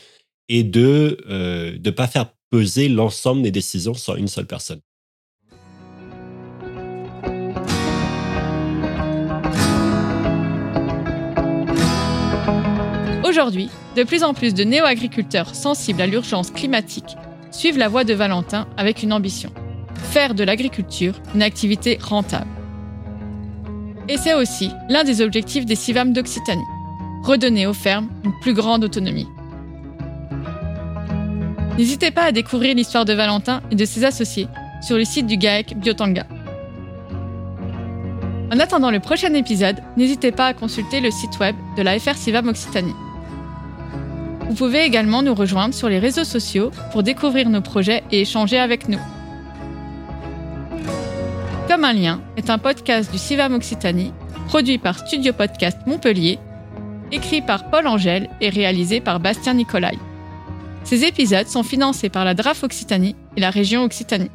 et 0.48 0.63
de 0.63 1.18
euh, 1.29 1.77
de 1.77 1.91
pas 1.91 2.08
faire 2.08 2.34
peser 2.50 2.89
l'ensemble 2.89 3.44
des 3.44 3.51
décisions 3.51 3.94
sur 3.94 4.15
une 4.15 4.27
seule 4.27 4.48
personne. 4.48 4.79
Aujourd'hui, 13.24 13.70
de 13.96 14.03
plus 14.03 14.24
en 14.24 14.34
plus 14.34 14.56
de 14.56 14.63
néo-agriculteurs 14.63 15.53
sensibles 15.53 16.01
à 16.01 16.08
l'urgence 16.08 16.50
climatique 16.50 17.15
suivent 17.51 17.77
la 17.77 17.88
voie 17.89 18.03
de 18.03 18.15
Valentin 18.15 18.68
avec 18.75 19.03
une 19.03 19.13
ambition 19.13 19.53
faire 20.10 20.34
de 20.34 20.44
l'agriculture 20.44 21.13
une 21.36 21.44
activité 21.44 22.00
rentable. 22.01 22.59
Et 24.10 24.18
c'est 24.18 24.34
aussi 24.34 24.72
l'un 24.89 25.04
des 25.04 25.22
objectifs 25.22 25.66
des 25.66 25.75
CIVAM 25.75 26.13
d'Occitanie 26.13 26.66
redonner 27.24 27.68
aux 27.68 27.74
fermes 27.74 28.10
une 28.24 28.34
plus 28.39 28.54
grande 28.54 28.84
autonomie. 28.84 29.28
N'hésitez 31.78 32.12
pas 32.12 32.24
à 32.24 32.32
découvrir 32.32 32.75
l'histoire 32.75 33.06
de 33.06 33.13
Valentin 33.13 33.62
et 33.72 33.75
de 33.75 33.86
ses 33.86 34.04
associés 34.04 34.48
sur 34.82 34.98
le 34.98 35.06
site 35.06 35.28
du 35.28 35.38
GAEC 35.38 35.78
Biotanga. 35.78 36.25
En 38.51 38.60
attendant 38.60 38.89
le 38.89 39.00
prochain 39.00 39.34
épisode, 39.36 39.78
n'hésitez 39.96 40.32
pas 40.32 40.48
à 40.48 40.54
consulter 40.54 41.01
le 41.01 41.12
site 41.12 41.39
web 41.39 41.56
de 41.78 41.84
la 41.84 42.00
FR 42.00 42.16
CIVAM 42.16 42.48
Occitanie. 42.48 42.96
Vous 44.50 44.56
pouvez 44.56 44.84
également 44.84 45.22
nous 45.22 45.36
rejoindre 45.36 45.75
sur 45.75 45.88
les 45.88 46.00
réseaux 46.00 46.24
sociaux 46.24 46.72
pour 46.92 47.04
découvrir 47.04 47.48
nos 47.50 47.62
projets 47.62 48.04
et 48.12 48.22
échanger 48.22 48.58
avec 48.58 48.89
nous. 48.89 49.00
Comme 51.81 51.95
lien 51.98 52.19
est 52.36 52.50
un 52.50 52.57
podcast 52.57 53.09
du 53.09 53.17
CIVAM 53.17 53.53
Occitanie, 53.53 54.12
produit 54.48 54.77
par 54.77 55.00
Studio 55.00 55.31
Podcast 55.31 55.77
Montpellier, 55.86 56.38
écrit 57.13 57.41
par 57.41 57.69
Paul 57.69 57.88
Angèle 57.88 58.29
et 58.41 58.50
réalisé 58.50 59.00
par 59.00 59.21
Bastien 59.21 59.53
Nicolai. 59.53 59.98
Ces 60.83 61.05
épisodes 61.05 61.48
sont 61.48 61.63
financés 61.63 62.09
par 62.09 62.25
la 62.25 62.33
DRAF 62.33 62.63
Occitanie 62.63 63.15
et 63.38 63.39
la 63.39 63.50
région 63.50 63.86
Occitanie. 63.86 64.29